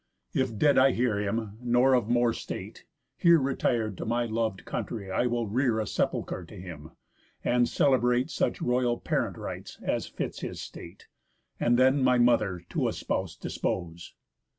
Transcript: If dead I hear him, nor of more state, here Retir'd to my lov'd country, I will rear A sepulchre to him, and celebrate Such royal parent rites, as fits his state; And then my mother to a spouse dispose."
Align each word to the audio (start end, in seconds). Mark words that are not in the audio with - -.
If 0.33 0.57
dead 0.57 0.79
I 0.79 0.93
hear 0.93 1.19
him, 1.19 1.59
nor 1.61 1.93
of 1.93 2.09
more 2.09 2.33
state, 2.33 2.85
here 3.19 3.37
Retir'd 3.37 3.99
to 3.99 4.05
my 4.07 4.25
lov'd 4.25 4.65
country, 4.65 5.11
I 5.11 5.27
will 5.27 5.45
rear 5.45 5.79
A 5.79 5.85
sepulchre 5.85 6.43
to 6.43 6.59
him, 6.59 6.93
and 7.43 7.69
celebrate 7.69 8.31
Such 8.31 8.63
royal 8.63 8.97
parent 8.99 9.37
rites, 9.37 9.77
as 9.83 10.07
fits 10.07 10.39
his 10.39 10.59
state; 10.59 11.07
And 11.59 11.77
then 11.77 12.03
my 12.03 12.17
mother 12.17 12.63
to 12.69 12.87
a 12.87 12.93
spouse 12.93 13.35
dispose." 13.35 14.15